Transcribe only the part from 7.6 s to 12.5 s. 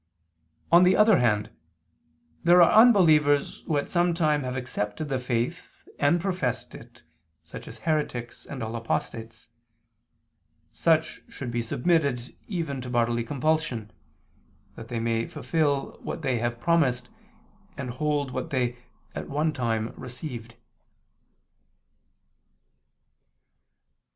as heretics and all apostates: such should be submitted